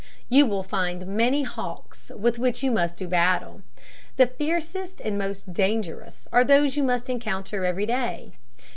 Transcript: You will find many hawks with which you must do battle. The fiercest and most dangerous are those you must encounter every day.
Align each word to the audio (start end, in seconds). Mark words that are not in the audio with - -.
You 0.29 0.47
will 0.47 0.63
find 0.63 1.05
many 1.05 1.43
hawks 1.43 2.11
with 2.17 2.39
which 2.39 2.63
you 2.63 2.71
must 2.71 2.97
do 2.97 3.07
battle. 3.07 3.61
The 4.17 4.25
fiercest 4.25 4.99
and 4.99 5.15
most 5.15 5.53
dangerous 5.53 6.27
are 6.33 6.43
those 6.43 6.75
you 6.75 6.81
must 6.81 7.07
encounter 7.07 7.65
every 7.65 7.85
day. 7.85 8.31